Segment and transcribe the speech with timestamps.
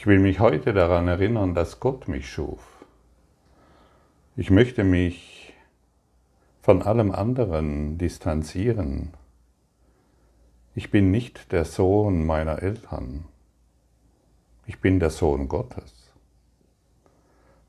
[0.00, 2.86] Ich will mich heute daran erinnern, dass Gott mich schuf.
[4.34, 5.52] Ich möchte mich
[6.62, 9.12] von allem anderen distanzieren.
[10.74, 13.26] Ich bin nicht der Sohn meiner Eltern.
[14.64, 16.14] Ich bin der Sohn Gottes.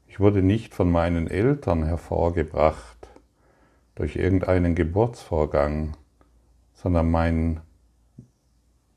[0.07, 3.09] Ich wurde nicht von meinen Eltern hervorgebracht
[3.95, 5.97] durch irgendeinen Geburtsvorgang,
[6.75, 7.59] sondern mein,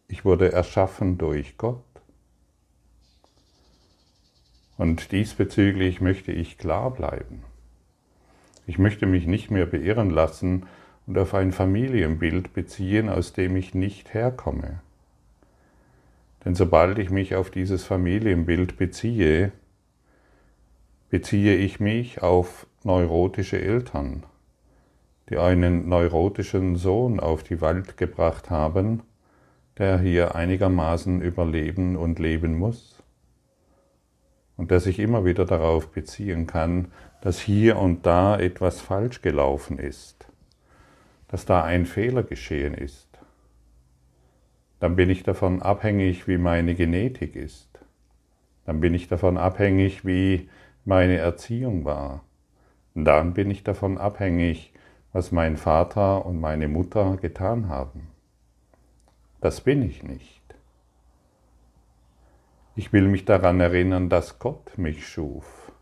[0.06, 1.82] ich wurde erschaffen durch Gott.
[4.76, 7.44] Und diesbezüglich möchte ich klar bleiben.
[8.66, 10.66] Ich möchte mich nicht mehr beirren lassen
[11.06, 14.80] und auf ein Familienbild beziehen, aus dem ich nicht herkomme.
[16.44, 19.52] Denn sobald ich mich auf dieses Familienbild beziehe,
[21.08, 24.25] beziehe ich mich auf neurotische Eltern,
[25.30, 29.02] die einen neurotischen Sohn auf die Welt gebracht haben,
[29.78, 32.94] der hier einigermaßen überleben und leben muss
[34.56, 39.78] und der sich immer wieder darauf beziehen kann, dass hier und da etwas falsch gelaufen
[39.78, 40.27] ist,
[41.28, 43.09] dass da ein Fehler geschehen ist.
[44.81, 47.70] Dann bin ich davon abhängig, wie meine Genetik ist.
[48.67, 50.48] Dann bin ich davon abhängig, wie
[50.84, 52.23] meine Erziehung war.
[52.95, 54.73] Dann bin ich davon abhängig,
[55.12, 58.09] was mein Vater und meine Mutter getan haben.
[59.41, 60.44] Das bin ich nicht.
[62.77, 65.72] Ich will mich daran erinnern, dass Gott mich schuf.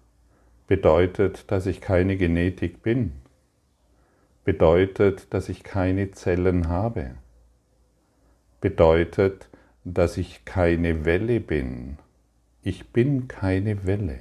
[0.67, 3.13] Bedeutet, dass ich keine Genetik bin.
[4.45, 7.13] Bedeutet, dass ich keine Zellen habe.
[8.61, 9.49] Bedeutet,
[9.85, 11.97] dass ich keine Welle bin.
[12.63, 14.19] Ich bin keine Welle.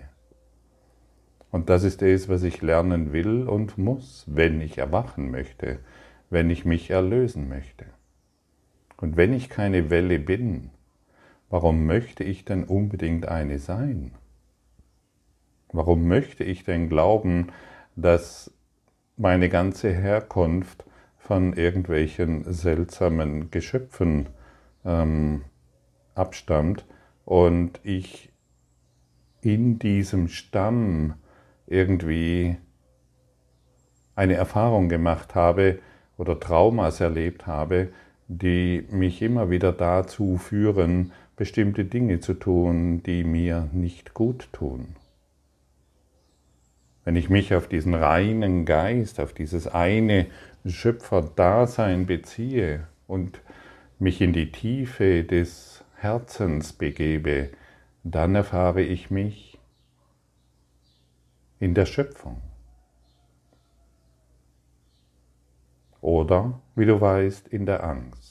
[1.51, 5.79] Und das ist es, was ich lernen will und muss, wenn ich erwachen möchte,
[6.29, 7.85] wenn ich mich erlösen möchte.
[8.95, 10.69] Und wenn ich keine Welle bin,
[11.51, 14.13] Warum möchte ich denn unbedingt eine sein?
[15.73, 17.47] Warum möchte ich denn glauben,
[17.97, 18.53] dass
[19.17, 20.85] meine ganze Herkunft
[21.17, 24.29] von irgendwelchen seltsamen Geschöpfen
[24.85, 25.43] ähm,
[26.15, 26.85] abstammt
[27.25, 28.31] und ich
[29.41, 31.15] in diesem Stamm
[31.67, 32.55] irgendwie
[34.15, 35.79] eine Erfahrung gemacht habe
[36.17, 37.89] oder Traumas erlebt habe,
[38.29, 41.11] die mich immer wieder dazu führen,
[41.41, 44.95] bestimmte Dinge zu tun, die mir nicht gut tun.
[47.03, 50.27] Wenn ich mich auf diesen reinen Geist, auf dieses eine
[50.67, 53.41] Schöpferdasein beziehe und
[53.97, 57.49] mich in die Tiefe des Herzens begebe,
[58.03, 59.57] dann erfahre ich mich
[61.57, 62.39] in der Schöpfung.
[66.01, 68.30] Oder, wie du weißt, in der Angst.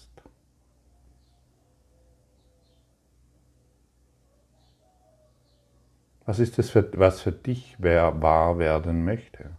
[6.30, 9.50] Was ist es, für, was für dich wahr werden möchte,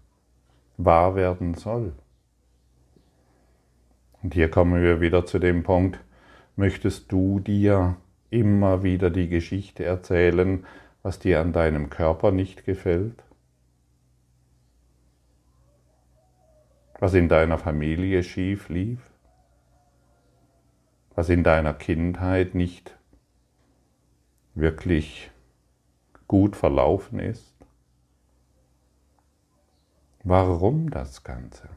[0.78, 1.92] wahr werden soll?
[4.24, 6.00] Und hier kommen wir wieder zu dem Punkt,
[6.56, 7.98] möchtest du dir
[8.30, 10.66] immer wieder die Geschichte erzählen,
[11.04, 13.22] was dir an deinem Körper nicht gefällt?
[17.02, 19.12] Was in deiner Familie schief lief?
[21.16, 22.98] Was in deiner Kindheit nicht
[24.56, 25.31] wirklich
[26.32, 27.54] gut verlaufen ist?
[30.24, 31.68] Warum das Ganze?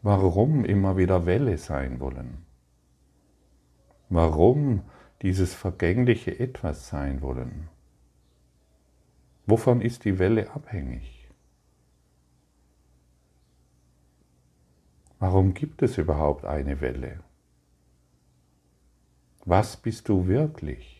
[0.00, 2.46] Warum immer wieder Welle sein wollen?
[4.08, 4.84] Warum
[5.20, 7.68] dieses vergängliche Etwas sein wollen?
[9.44, 11.28] Wovon ist die Welle abhängig?
[15.18, 17.20] Warum gibt es überhaupt eine Welle?
[19.44, 20.99] Was bist du wirklich?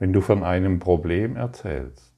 [0.00, 2.14] Wenn du von einem Problem erzählst.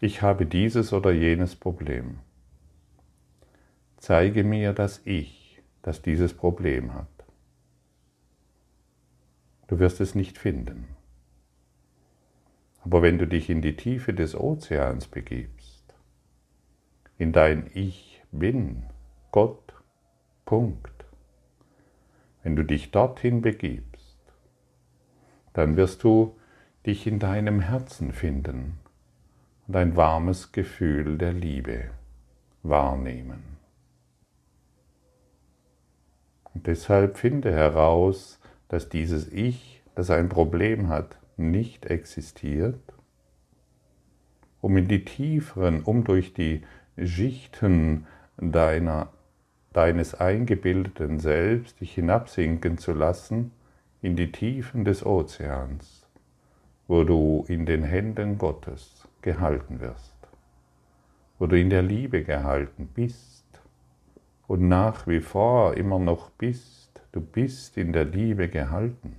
[0.00, 2.20] Ich habe dieses oder jenes Problem.
[3.96, 7.08] Zeige mir das Ich, das dieses Problem hat.
[9.66, 10.86] Du wirst es nicht finden.
[12.84, 15.92] Aber wenn du dich in die Tiefe des Ozeans begibst,
[17.18, 18.84] in dein Ich bin,
[19.32, 19.74] Gott,
[20.44, 21.04] Punkt,
[22.44, 23.87] wenn du dich dorthin begibst,
[25.58, 26.36] dann wirst du
[26.86, 28.78] dich in deinem Herzen finden
[29.66, 31.90] und ein warmes Gefühl der Liebe
[32.62, 33.42] wahrnehmen.
[36.54, 38.38] Und deshalb finde heraus,
[38.68, 42.94] dass dieses Ich, das ein Problem hat, nicht existiert,
[44.60, 46.62] um in die tieferen, um durch die
[46.96, 48.06] Schichten
[48.36, 49.08] deiner
[49.72, 53.50] deines eingebildeten Selbst dich hinabsinken zu lassen
[54.00, 56.06] in die Tiefen des Ozeans,
[56.86, 60.16] wo du in den Händen Gottes gehalten wirst,
[61.38, 63.44] wo du in der Liebe gehalten bist
[64.46, 69.16] und nach wie vor immer noch bist, du bist in der Liebe gehalten.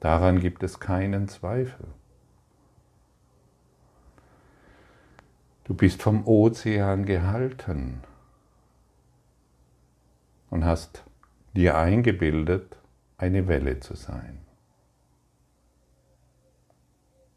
[0.00, 1.86] Daran gibt es keinen Zweifel.
[5.64, 8.00] Du bist vom Ozean gehalten
[10.48, 11.04] und hast
[11.54, 12.77] dir eingebildet,
[13.18, 14.38] eine Welle zu sein.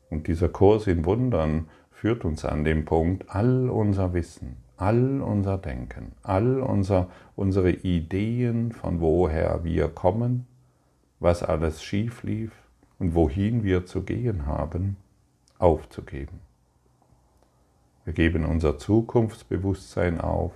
[0.09, 5.57] Und dieser Kurs in Wundern führt uns an den Punkt, all unser Wissen, all unser
[5.57, 10.47] Denken, all unser, unsere Ideen, von woher wir kommen,
[11.19, 12.51] was alles schief lief
[12.99, 14.97] und wohin wir zu gehen haben,
[15.59, 16.39] aufzugeben.
[18.03, 20.51] Wir geben unser Zukunftsbewusstsein auf,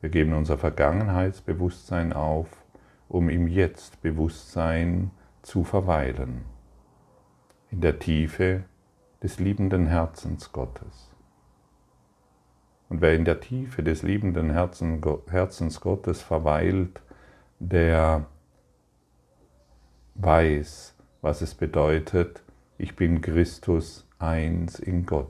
[0.00, 2.63] wir geben unser Vergangenheitsbewusstsein auf,
[3.08, 5.10] um im Jetzt-Bewusstsein
[5.42, 6.44] zu verweilen,
[7.70, 8.64] in der Tiefe
[9.22, 11.10] des liebenden Herzens Gottes.
[12.88, 17.00] Und wer in der Tiefe des liebenden Herzens Gottes verweilt,
[17.58, 18.26] der
[20.14, 22.42] weiß, was es bedeutet,
[22.76, 25.28] ich bin Christus eins in Gott.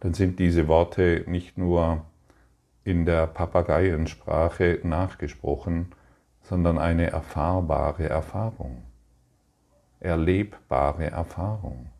[0.00, 2.04] Dann sind diese Worte nicht nur
[2.84, 5.92] in der Papageiensprache nachgesprochen,
[6.48, 8.82] sondern eine erfahrbare Erfahrung,
[9.98, 11.90] erlebbare Erfahrung.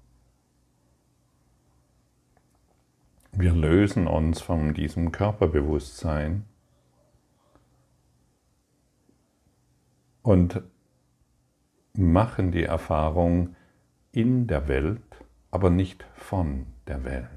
[3.32, 6.44] Wir lösen uns von diesem Körperbewusstsein
[10.22, 10.62] und
[11.94, 13.56] machen die Erfahrung
[14.12, 17.28] in der Welt, aber nicht von der Welt.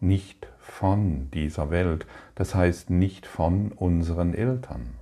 [0.00, 4.94] Nicht von dieser Welt, das heißt nicht von unseren Eltern.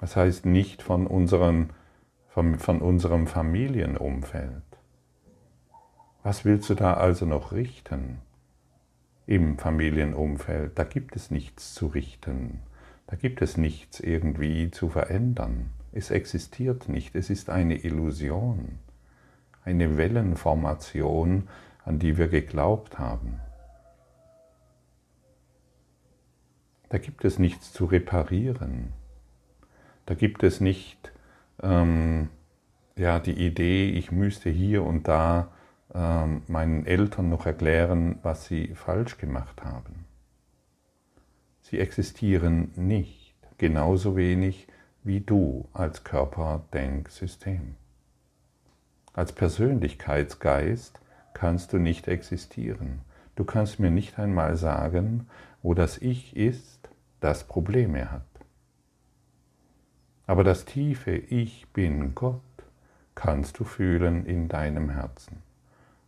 [0.00, 1.70] Das heißt nicht von, unseren,
[2.28, 4.62] von, von unserem Familienumfeld.
[6.22, 8.18] Was willst du da also noch richten
[9.26, 10.78] im Familienumfeld?
[10.78, 12.60] Da gibt es nichts zu richten.
[13.06, 15.70] Da gibt es nichts irgendwie zu verändern.
[15.92, 17.14] Es existiert nicht.
[17.14, 18.78] Es ist eine Illusion,
[19.64, 21.48] eine Wellenformation,
[21.84, 23.40] an die wir geglaubt haben.
[26.88, 28.92] Da gibt es nichts zu reparieren.
[30.06, 31.12] Da gibt es nicht
[31.62, 32.28] ähm,
[32.96, 35.50] ja, die Idee, ich müsste hier und da
[35.94, 40.04] ähm, meinen Eltern noch erklären, was sie falsch gemacht haben.
[41.62, 44.66] Sie existieren nicht, genauso wenig
[45.02, 47.76] wie du als Körper-Denksystem.
[49.14, 51.00] Als Persönlichkeitsgeist
[51.34, 53.00] kannst du nicht existieren.
[53.34, 55.28] Du kannst mir nicht einmal sagen,
[55.62, 56.90] wo das Ich ist,
[57.20, 58.26] das Probleme hat.
[60.26, 62.40] Aber das tiefe Ich bin Gott
[63.14, 65.42] kannst du fühlen in deinem Herzen.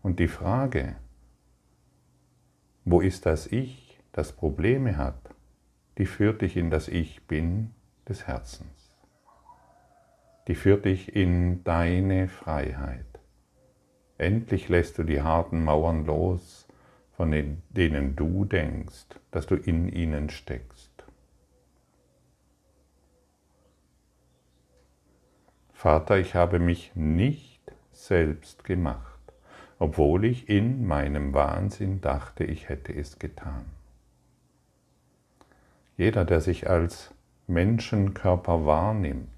[0.03, 0.97] Und die Frage,
[2.85, 5.35] wo ist das Ich, das Probleme hat,
[5.99, 7.73] die führt dich in das Ich bin
[8.09, 8.97] des Herzens.
[10.49, 13.14] Die führt dich in deine Freiheit.
[14.19, 16.67] Endlich lässt du die harten Mauern los,
[17.17, 17.31] von
[17.71, 20.91] denen du denkst, dass du in ihnen steckst.
[25.73, 27.61] Vater, ich habe mich nicht
[27.93, 29.21] selbst gemacht,
[29.79, 33.67] obwohl ich in meinem Wahnsinn dachte, ich hätte es getan.
[35.97, 37.13] Jeder, der sich als
[37.47, 39.29] Menschenkörper wahrnimmt,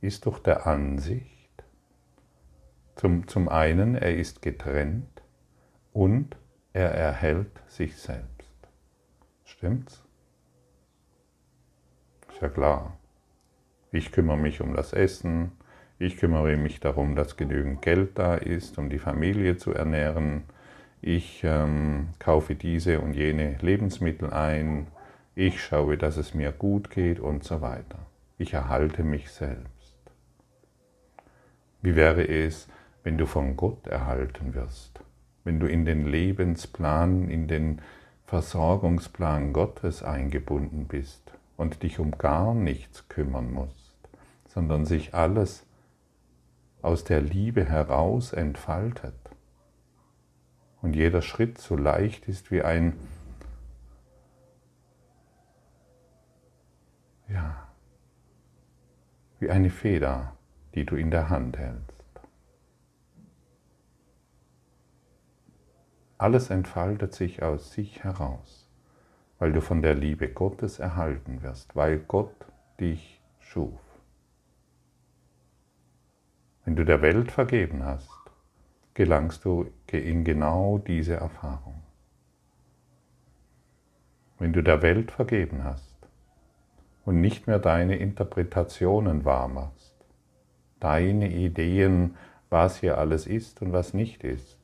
[0.00, 1.39] ist durch der Ansicht,
[3.00, 5.22] zum, zum einen, er ist getrennt
[5.94, 6.36] und
[6.74, 8.52] er erhält sich selbst.
[9.42, 10.04] Stimmt's?
[12.28, 12.98] Ist ja klar.
[13.90, 15.52] Ich kümmere mich um das Essen,
[15.98, 20.42] ich kümmere mich darum, dass genügend Geld da ist, um die Familie zu ernähren.
[21.00, 24.88] Ich ähm, kaufe diese und jene Lebensmittel ein.
[25.34, 28.06] Ich schaue, dass es mir gut geht und so weiter.
[28.36, 29.96] Ich erhalte mich selbst.
[31.80, 32.68] Wie wäre es,
[33.02, 35.00] wenn du von Gott erhalten wirst,
[35.44, 37.80] wenn du in den Lebensplan, in den
[38.26, 43.96] Versorgungsplan Gottes eingebunden bist und dich um gar nichts kümmern musst,
[44.48, 45.66] sondern sich alles
[46.82, 49.14] aus der Liebe heraus entfaltet
[50.82, 52.94] und jeder Schritt so leicht ist wie ein
[57.28, 57.66] ja
[59.38, 60.36] wie eine Feder,
[60.74, 61.99] die du in der Hand hältst.
[66.20, 68.68] Alles entfaltet sich aus sich heraus,
[69.38, 72.34] weil du von der Liebe Gottes erhalten wirst, weil Gott
[72.78, 73.80] dich schuf.
[76.66, 78.20] Wenn du der Welt vergeben hast,
[78.92, 81.80] gelangst du in genau diese Erfahrung.
[84.38, 85.96] Wenn du der Welt vergeben hast
[87.06, 89.94] und nicht mehr deine Interpretationen wahrmachst,
[90.80, 92.18] deine Ideen,
[92.50, 94.59] was hier alles ist und was nicht ist,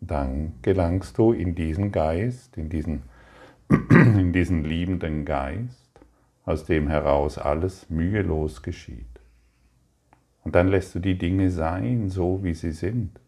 [0.00, 3.02] dann gelangst du in diesen Geist, in diesen,
[3.90, 5.88] in diesen liebenden Geist,
[6.44, 9.06] aus dem heraus alles mühelos geschieht.
[10.44, 13.20] Und dann lässt du die Dinge sein, so wie sie sind.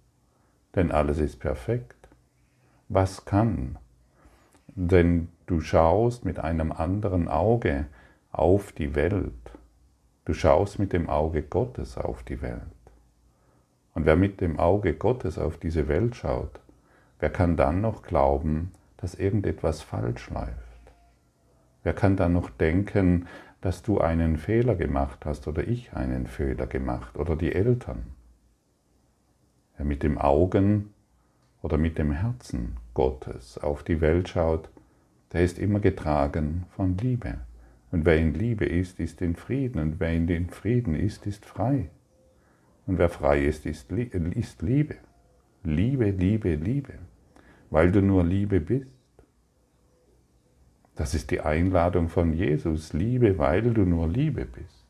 [0.75, 2.09] Denn alles ist perfekt.
[2.89, 3.77] Was kann?
[4.69, 7.87] Denn du schaust mit einem anderen Auge
[8.33, 9.35] auf die Welt.
[10.25, 12.63] Du schaust mit dem Auge Gottes auf die Welt.
[13.95, 16.61] Und wer mit dem Auge Gottes auf diese Welt schaut,
[17.19, 20.53] wer kann dann noch glauben, dass irgendetwas falsch läuft?
[21.83, 23.27] Wer kann dann noch denken,
[23.61, 28.05] dass du einen Fehler gemacht hast oder ich einen Fehler gemacht oder die Eltern.
[29.77, 30.95] Wer mit dem Augen
[31.63, 34.71] oder mit dem Herzen Gottes auf die Welt schaut,
[35.33, 37.39] der ist immer getragen von Liebe.
[37.93, 39.81] Und wer in Liebe ist, ist in Frieden.
[39.81, 41.91] Und wer in den Frieden ist, ist frei.
[42.91, 44.97] Und wer frei ist, ist, Liebe.
[45.63, 46.95] Liebe, Liebe, Liebe.
[47.71, 48.91] Weil du nur Liebe bist.
[50.97, 52.93] Das ist die Einladung von Jesus.
[52.93, 54.89] Liebe, weil du nur Liebe bist.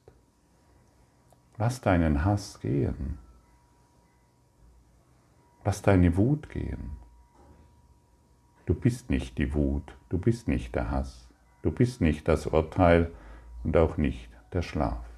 [1.59, 3.19] Lass deinen Hass gehen.
[5.63, 6.93] Lass deine Wut gehen.
[8.65, 11.29] Du bist nicht die Wut, du bist nicht der Hass,
[11.61, 13.11] du bist nicht das Urteil
[13.63, 15.10] und auch nicht der Schlaf.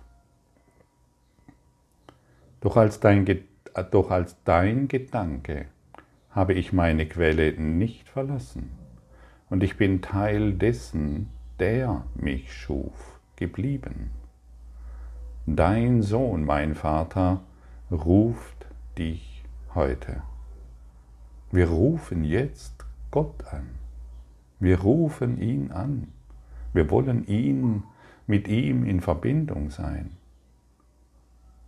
[2.62, 3.26] Doch als dein,
[3.90, 5.66] doch als dein Gedanke
[6.30, 8.70] habe ich meine Quelle nicht verlassen
[9.50, 11.28] und ich bin Teil dessen,
[11.58, 14.10] der mich schuf, geblieben.
[15.44, 17.42] Dein Sohn, mein Vater,
[17.90, 18.66] ruft
[18.96, 19.42] dich
[19.74, 20.22] heute.
[21.50, 23.70] Wir rufen jetzt Gott an.
[24.60, 26.12] Wir rufen ihn an.
[26.72, 27.82] Wir wollen ihn
[28.28, 30.12] mit ihm in Verbindung sein.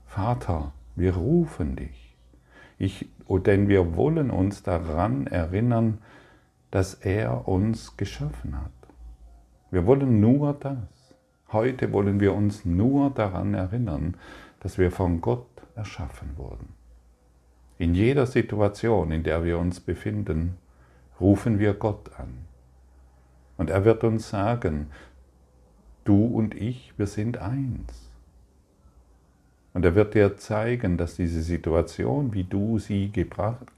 [0.07, 2.17] Vater, wir rufen dich.
[2.79, 5.99] Ich, oh, denn wir wollen uns daran erinnern,
[6.71, 8.71] dass er uns geschaffen hat.
[9.71, 11.15] Wir wollen nur das.
[11.53, 14.17] Heute wollen wir uns nur daran erinnern,
[14.61, 15.47] dass wir von Gott
[15.77, 16.75] erschaffen wurden.
[17.79, 20.57] In jeder Situation, in der wir uns befinden,
[21.21, 22.47] rufen wir Gott an.
[23.57, 24.91] Und er wird uns sagen,
[26.05, 28.04] du und ich, wir sind eins.
[29.75, 33.73] Und er wird dir zeigen, dass diese Situation, wie du sie gebracht,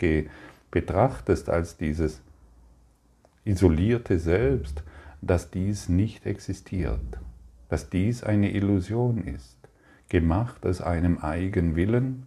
[0.70, 2.20] betrachtest als dieses
[3.44, 4.82] isolierte Selbst,
[5.22, 7.00] dass dies nicht existiert,
[7.70, 9.56] dass dies eine Illusion ist,
[10.10, 12.26] gemacht aus einem Eigenwillen,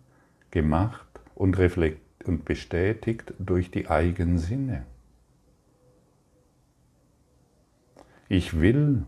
[0.49, 4.83] gemacht und, reflekt und bestätigt durch die Eigensinne.
[8.29, 9.05] Ich will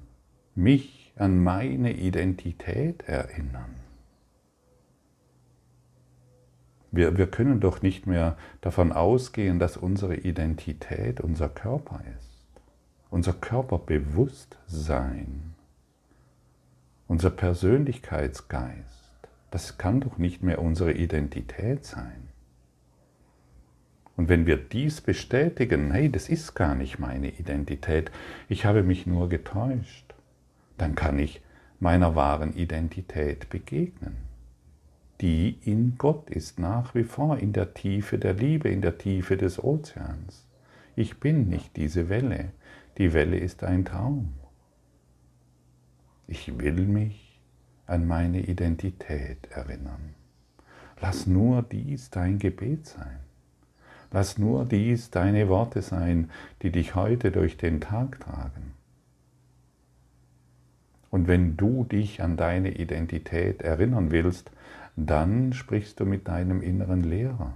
[0.54, 3.81] mich an meine Identität erinnern.
[6.92, 12.28] Wir, wir können doch nicht mehr davon ausgehen, dass unsere Identität unser Körper ist.
[13.10, 15.54] Unser Körperbewusstsein,
[17.08, 19.20] unser Persönlichkeitsgeist,
[19.52, 22.28] das kann doch nicht mehr unsere Identität sein.
[24.18, 28.12] Und wenn wir dies bestätigen, hey, das ist gar nicht meine Identität,
[28.50, 30.14] ich habe mich nur getäuscht,
[30.78, 31.42] dann kann ich
[31.80, 34.31] meiner wahren Identität begegnen
[35.22, 39.38] die in Gott ist, nach wie vor in der Tiefe der Liebe, in der Tiefe
[39.38, 40.48] des Ozeans.
[40.96, 42.52] Ich bin nicht diese Welle,
[42.98, 44.34] die Welle ist ein Traum.
[46.28, 47.40] Ich will mich
[47.86, 50.16] an meine Identität erinnern.
[51.00, 53.20] Lass nur dies dein Gebet sein.
[54.12, 56.30] Lass nur dies deine Worte sein,
[56.62, 58.74] die dich heute durch den Tag tragen.
[61.10, 64.52] Und wenn du dich an deine Identität erinnern willst,
[64.96, 67.54] dann sprichst du mit deinem inneren Lehrer.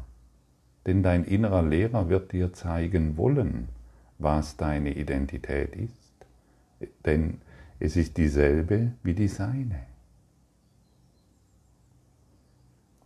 [0.85, 3.69] Denn dein innerer Lehrer wird dir zeigen wollen,
[4.19, 6.13] was deine Identität ist.
[7.05, 7.41] Denn
[7.79, 9.87] es ist dieselbe wie die seine.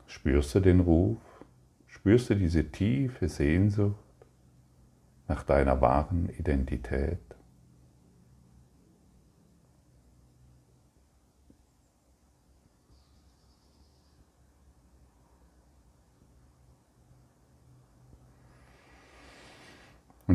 [0.05, 1.17] Spürst du den Ruf?
[1.87, 3.95] Spürst du diese tiefe Sehnsucht
[5.27, 7.19] nach deiner wahren Identität?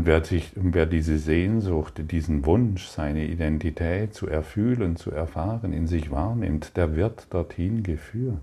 [0.04, 5.86] Und wer, sich, wer diese Sehnsucht, diesen Wunsch, seine Identität zu erfühlen, zu erfahren, in
[5.86, 8.36] sich wahrnimmt, der wird dorthin geführt.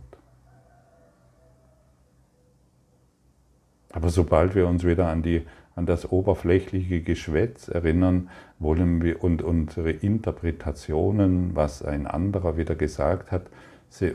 [3.92, 5.44] Aber sobald wir uns wieder an, die,
[5.76, 13.32] an das oberflächliche Geschwätz erinnern, wollen wir und unsere Interpretationen, was ein anderer wieder gesagt
[13.32, 13.44] hat,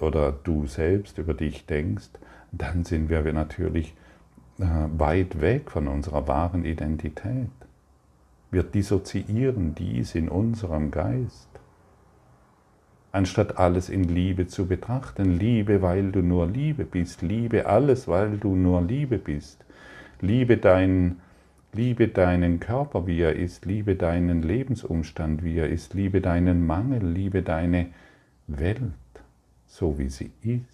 [0.00, 2.08] oder du selbst über dich denkst,
[2.50, 3.94] dann sind wir natürlich
[4.58, 7.50] weit weg von unserer wahren Identität.
[8.50, 11.48] Wir dissoziieren dies in unserem Geist,
[13.12, 15.38] anstatt alles in Liebe zu betrachten.
[15.38, 17.22] Liebe, weil du nur Liebe bist.
[17.22, 19.64] Liebe alles, weil du nur Liebe bist.
[20.20, 21.16] Liebe, dein,
[21.72, 23.66] liebe deinen Körper, wie er ist.
[23.66, 25.92] Liebe deinen Lebensumstand, wie er ist.
[25.92, 27.06] Liebe deinen Mangel.
[27.06, 27.88] Liebe deine
[28.46, 28.80] Welt,
[29.66, 30.64] so wie sie ist.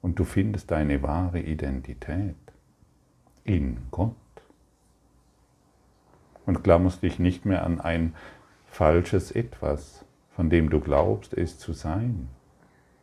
[0.00, 2.34] Und du findest deine wahre Identität
[3.44, 4.14] in Gott.
[6.44, 8.14] Und klammerst dich nicht mehr an ein
[8.66, 12.28] falsches Etwas, von dem du glaubst, es zu sein.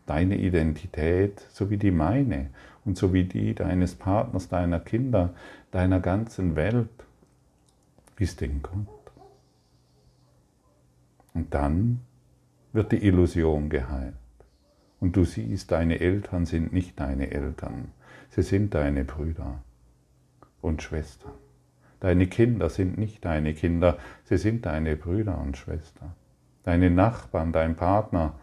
[0.05, 2.49] Deine Identität, so wie die meine
[2.83, 5.33] und so wie die deines Partners, deiner Kinder,
[5.71, 6.89] deiner ganzen Welt,
[8.17, 8.87] ist in Gott.
[11.33, 12.01] Und dann
[12.73, 14.15] wird die Illusion geheilt.
[14.99, 17.93] Und du siehst, deine Eltern sind nicht deine Eltern,
[18.31, 19.61] sie sind deine Brüder
[20.61, 21.33] und Schwestern.
[21.99, 26.13] Deine Kinder sind nicht deine Kinder, sie sind deine Brüder und Schwestern.
[26.63, 28.33] Deine Nachbarn, dein Partner,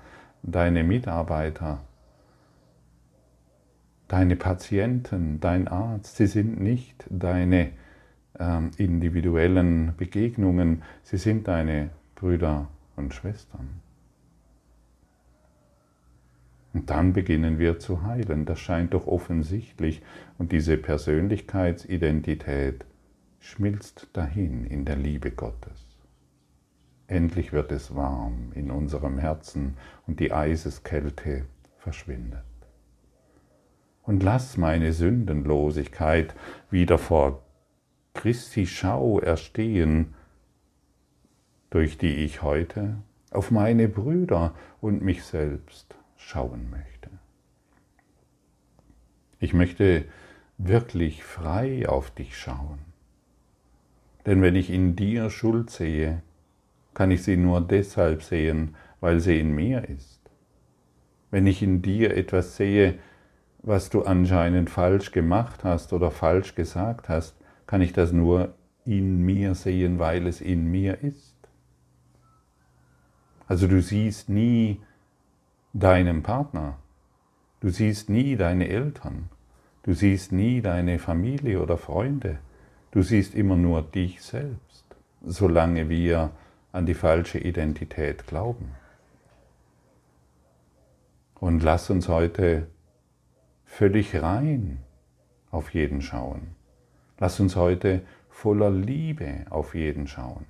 [0.42, 1.80] deine Mitarbeiter,
[4.08, 7.72] deine Patienten, dein Arzt, sie sind nicht deine
[8.38, 13.80] ähm, individuellen Begegnungen, sie sind deine Brüder und Schwestern.
[16.76, 18.44] Und dann beginnen wir zu heilen.
[18.44, 20.02] Das scheint doch offensichtlich.
[20.36, 22.84] Und diese Persönlichkeitsidentität
[23.38, 25.96] schmilzt dahin in der Liebe Gottes.
[27.06, 31.46] Endlich wird es warm in unserem Herzen und die Eiseskälte
[31.78, 32.44] verschwindet.
[34.02, 36.34] Und lass meine Sündenlosigkeit
[36.70, 37.42] wieder vor
[38.12, 40.12] Christi Schau erstehen,
[41.70, 42.98] durch die ich heute
[43.30, 47.10] auf meine Brüder und mich selbst schauen möchte.
[49.38, 50.04] Ich möchte
[50.58, 52.78] wirklich frei auf dich schauen.
[54.24, 56.22] Denn wenn ich in dir Schuld sehe,
[56.94, 60.20] kann ich sie nur deshalb sehen, weil sie in mir ist.
[61.30, 62.98] Wenn ich in dir etwas sehe,
[63.58, 69.24] was du anscheinend falsch gemacht hast oder falsch gesagt hast, kann ich das nur in
[69.24, 71.36] mir sehen, weil es in mir ist.
[73.46, 74.80] Also du siehst nie
[75.78, 76.78] deinem Partner.
[77.60, 79.28] Du siehst nie deine Eltern.
[79.82, 82.38] Du siehst nie deine Familie oder Freunde.
[82.92, 84.84] Du siehst immer nur dich selbst,
[85.22, 86.30] solange wir
[86.72, 88.74] an die falsche Identität glauben.
[91.34, 92.66] Und lass uns heute
[93.64, 94.78] völlig rein
[95.50, 96.54] auf jeden schauen.
[97.18, 100.46] Lass uns heute voller Liebe auf jeden schauen.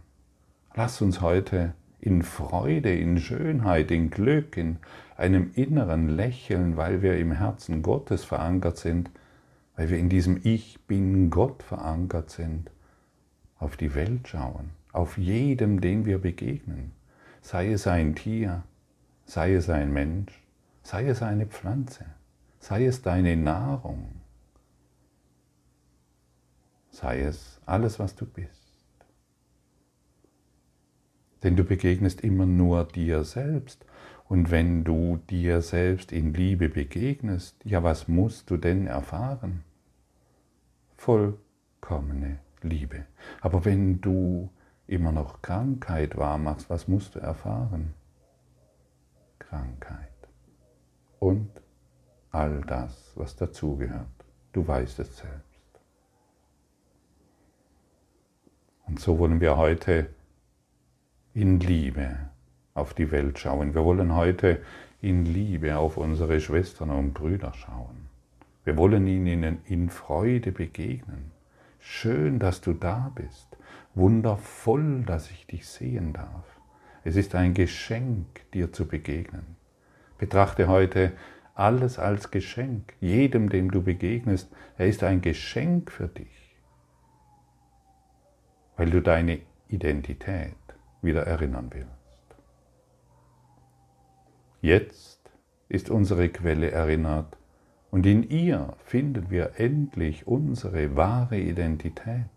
[0.75, 1.75] Lass uns heute
[2.07, 4.79] in Freude, in Schönheit, in Glück, in
[5.17, 9.11] einem inneren Lächeln, weil wir im Herzen Gottes verankert sind,
[9.75, 12.71] weil wir in diesem Ich bin Gott verankert sind,
[13.59, 16.93] auf die Welt schauen, auf jedem, den wir begegnen,
[17.41, 18.63] sei es ein Tier,
[19.25, 20.41] sei es ein Mensch,
[20.85, 22.05] sei es eine Pflanze,
[22.61, 24.07] sei es deine Nahrung,
[26.91, 28.66] sei es alles, was du bist.
[31.43, 33.85] Denn du begegnest immer nur dir selbst
[34.29, 39.63] und wenn du dir selbst in Liebe begegnest, ja, was musst du denn erfahren?
[40.97, 43.05] Vollkommene Liebe.
[43.41, 44.51] Aber wenn du
[44.87, 47.95] immer noch Krankheit wahrmachst, was musst du erfahren?
[49.39, 50.09] Krankheit.
[51.21, 51.51] Und
[52.33, 54.07] all das, was dazugehört.
[54.53, 55.81] Du weißt es selbst.
[58.87, 60.11] Und so wollen wir heute
[61.37, 62.17] in Liebe
[62.73, 63.75] auf die Welt schauen.
[63.75, 64.63] Wir wollen heute
[65.03, 68.09] in Liebe auf unsere Schwestern und Brüder schauen.
[68.65, 71.33] Wir wollen ihnen in Freude begegnen.
[71.79, 73.55] Schön, dass du da bist.
[73.95, 76.47] Wundervoll, dass ich dich sehen darf.
[77.05, 79.57] Es ist ein Geschenk, dir zu begegnen.
[80.17, 81.13] Betrachte heute
[81.55, 82.95] alles als Geschenk.
[82.99, 86.57] Jedem, dem du begegnest, er ist ein Geschenk für dich,
[88.79, 90.55] weil du deine Identität
[91.07, 91.91] wieder erinnern willst.
[94.61, 95.21] Jetzt
[95.69, 97.39] ist unsere Quelle erinnert
[97.91, 102.29] und in ihr finden wir endlich unsere wahre Identität.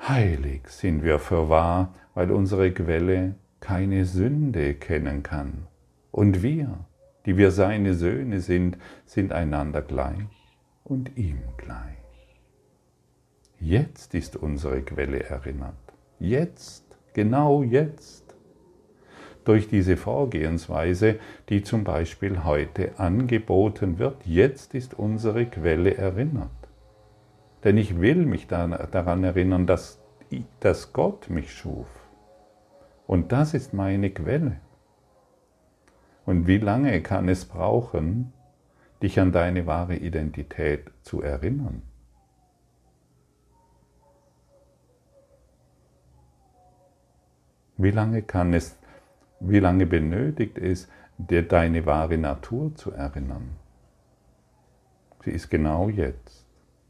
[0.00, 5.66] Heilig sind wir fürwahr, weil unsere Quelle keine Sünde kennen kann.
[6.12, 6.84] Und wir,
[7.26, 11.98] die wir seine Söhne sind, sind einander gleich und ihm gleich.
[13.60, 15.74] Jetzt ist unsere Quelle erinnert.
[16.18, 18.24] Jetzt, genau jetzt.
[19.44, 26.50] Durch diese Vorgehensweise, die zum Beispiel heute angeboten wird, jetzt ist unsere Quelle erinnert.
[27.64, 30.00] Denn ich will mich daran erinnern, dass,
[30.60, 31.86] dass Gott mich schuf.
[33.06, 34.60] Und das ist meine Quelle.
[36.26, 38.34] Und wie lange kann es brauchen,
[39.02, 41.87] dich an deine wahre Identität zu erinnern?
[47.78, 48.76] Wie lange kann es,
[49.38, 53.56] wie lange benötigt es, dir deine wahre Natur zu erinnern?
[55.24, 56.44] Sie ist genau jetzt.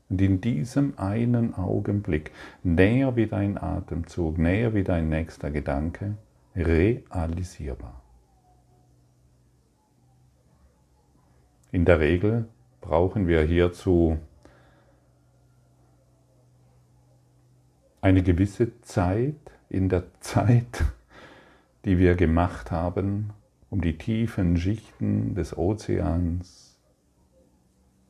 [0.09, 6.16] Und in diesem einen Augenblick, näher wie dein Atemzug, näher wie dein nächster Gedanke,
[6.57, 8.03] realisierbar.
[11.70, 12.48] In der Regel
[12.81, 14.16] brauchen wir hierzu
[18.01, 20.85] eine gewisse Zeit in der Zeit,
[21.85, 23.31] die wir gemacht haben,
[23.71, 26.79] um die tiefen Schichten des Ozeans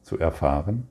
[0.03, 0.88] zu erfahren.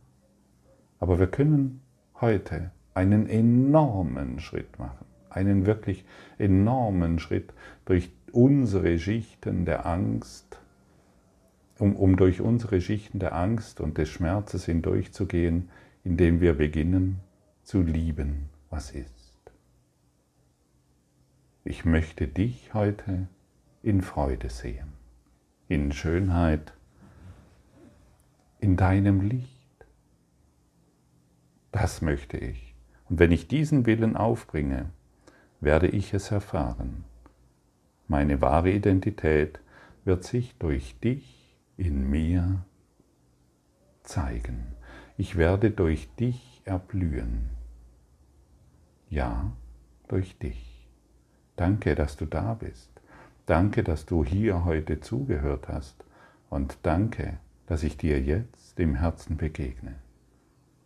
[0.99, 1.81] Aber wir können
[2.19, 6.05] heute einen enormen Schritt machen, einen wirklich
[6.37, 7.53] enormen Schritt
[7.85, 10.59] durch unsere Schichten der Angst,
[11.79, 15.69] um, um durch unsere Schichten der Angst und des Schmerzes hindurchzugehen,
[16.03, 17.19] indem wir beginnen
[17.63, 19.16] zu lieben, was ist.
[21.69, 23.27] Ich möchte dich heute
[23.83, 24.93] in Freude sehen,
[25.67, 26.71] in Schönheit,
[28.61, 29.85] in deinem Licht.
[31.73, 32.73] Das möchte ich.
[33.09, 34.91] Und wenn ich diesen Willen aufbringe,
[35.59, 37.03] werde ich es erfahren.
[38.07, 39.59] Meine wahre Identität
[40.05, 42.63] wird sich durch dich in mir
[44.03, 44.67] zeigen.
[45.17, 47.49] Ich werde durch dich erblühen.
[49.09, 49.51] Ja,
[50.07, 50.66] durch dich.
[51.57, 52.89] Danke, dass du da bist.
[53.47, 56.05] Danke, dass du hier heute zugehört hast.
[56.49, 59.95] Und danke, dass ich dir jetzt im Herzen begegne.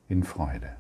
[0.08, 0.76] In Freude.